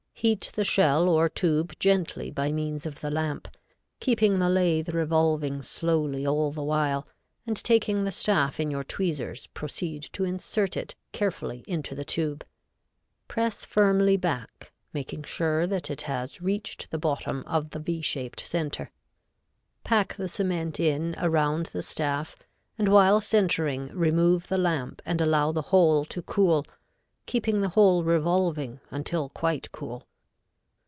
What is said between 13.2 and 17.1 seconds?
Press firmly back, making sure that it has reached the